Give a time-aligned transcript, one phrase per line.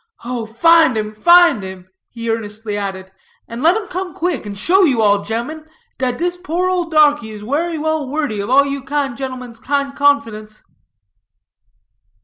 [0.25, 3.11] Oh, find 'em, find 'em," he earnestly added,
[3.47, 5.67] "and let 'em come quick, and show you all, ge'mmen,
[5.99, 9.95] dat dis poor ole darkie is werry well wordy of all you kind ge'mmen's kind
[9.95, 10.63] confidence."